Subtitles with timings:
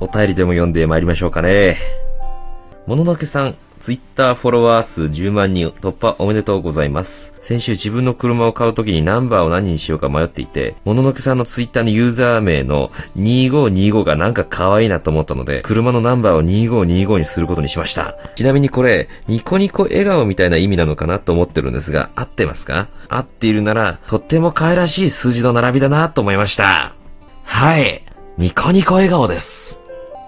[0.00, 1.78] お便りでも読んで参りましょうかね。
[2.86, 7.32] もののけさん、ツイッターフォロワー数10万人突破おめでとうございます。
[7.40, 18.16] 先週自分の車を買うときにナンバーを何にしようか迷っていて、もののけさんのツイッターのユーザー名の2525がなんか可愛いなと思ったので、車のナンバーを2525にすることにしました。
[18.34, 22.88] ちなみにこれ、ニコニコ笑顔みたいな意味なのかなと思ってるんですが、合ってますか？
[23.08, 26.94] 合っているなら、とっても可愛らしい数字の並びだなと思いました。
[27.44, 28.02] はい。
[28.36, 29.79] ニコニコ笑顔です。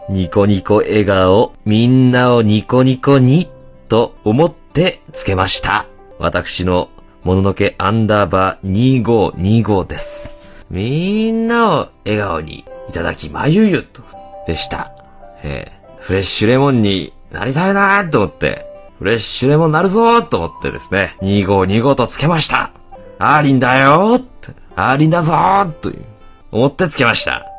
[0.08, 3.50] ニコニコ笑顔、みんなをニコニコに、
[3.88, 5.86] と思ってつけました。
[6.18, 6.88] 私の、
[7.22, 10.34] もののけアンダーバー2525です。
[10.70, 14.02] みんなを笑顔に、いただきまゆゆと、
[14.46, 14.92] でした。
[15.42, 18.66] えーフレッシュレモンになりたいなーと思って、
[18.98, 22.72] フレッシュレモンなるぞーと思ってですね、2525とつけました。
[23.20, 26.04] アーリンだよーって、アーリンだぞーという、
[26.50, 27.51] 思ってつけました。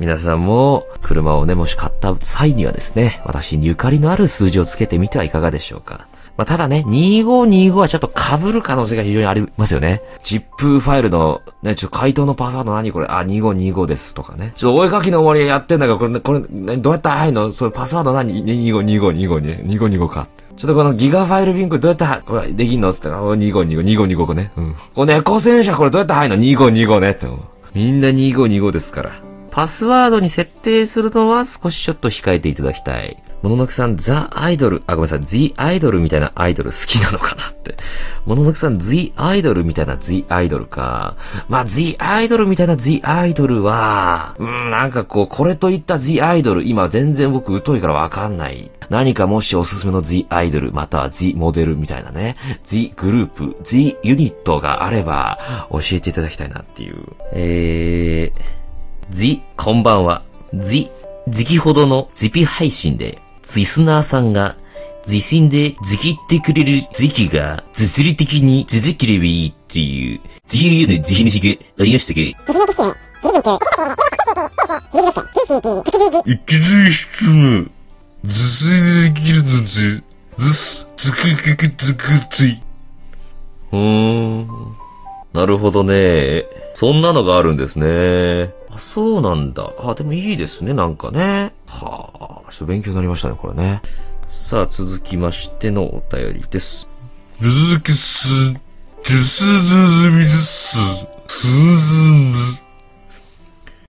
[0.00, 6.08] 皆さんも車をね、もし買った際にはですね、私にゆかりのある数字をつけてみてはいかがでしょうか。
[6.38, 10.00] まあ、ただね、2525はちょっと被る可能性が非常にありますよね。
[10.22, 13.08] ZIP ファイルの、ね、ちょっと回答のパスワード何これ？
[13.08, 14.54] あ、2525ですとかね。
[14.56, 17.52] ちょっとお絵かきの森やってんだから、これ、これ、ね、どうやったら入るの？
[17.52, 20.44] それパスワード何 ?252525 に、2525かって。
[20.56, 22.90] ちょっとこのギガファイルビンクどうやっては、これできんの？
[22.94, 24.50] つって、あ2525、2525ね。
[24.56, 24.74] うん。
[24.94, 27.26] この猫戦車これどうやって入るの ?2525 ねって。
[27.74, 29.29] みんな2525ですから。
[29.50, 33.22] パスワードに設定するのは少しちょっと控えていただきたい。
[33.42, 37.76] もののけさん、ザ・アイドル、あ、ごめんなさい、ザアイドルみたいなアイドル好きなのかなって。
[38.26, 41.16] もののけさん、ザアイドルみたいなザアイドルか。
[41.48, 48.70] まあ、ザアイドルみたいなザアイドルは、うん、なんかこう、これといったザアイドル、今全然僕疎いからわかんない。
[48.90, 55.38] 何かもしおすすめのザアイドル、またはザモデルみたいなね、ザグループ、ザユニットがあれば、
[55.70, 56.96] 教えていただきたいなっていう。
[57.32, 58.59] えー、
[59.10, 60.22] Z、こんばんは。
[60.54, 60.88] Z、
[61.28, 63.18] 時期ほどのズピ配信で、
[63.56, 64.54] リスナーさんが、
[65.04, 72.30] 自信でズキってくれる時期が、物理的に続ければいいっていう、自由の自費のがありましたけど、
[76.26, 77.70] いきずい質問。
[78.24, 82.62] 図水できるので、ずす、つくくくつくつい。
[83.72, 84.48] うーん。
[85.32, 86.44] なるほどね。
[86.74, 88.59] そんなのがあるんですね。
[88.72, 89.72] あ、そうなんだ。
[89.78, 91.52] あ、でもいいですね、なんかね。
[91.66, 93.82] はあ、ちょっと勉強になりましたね、これね。
[94.28, 96.88] さあ、続きましてのお便りです。
[97.40, 102.62] むずくす、ジュスズズミズス、スーズンズ、